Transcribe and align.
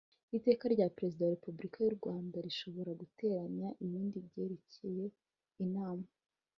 Iteka 0.37 0.63
rya 0.73 0.87
Perezida 0.95 1.21
wa 1.25 1.33
Repubulika 1.35 1.77
y 1.81 1.89
u 1.91 1.95
Rwanda 1.97 2.35
rishobora 2.45 2.91
guteganya 3.01 3.67
ibindi 3.85 4.17
byerekeye 4.27 5.05
Inama 5.65 6.07